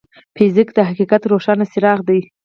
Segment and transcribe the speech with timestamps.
[0.35, 2.19] فزیک د حقیقت روښانه څراغ دی.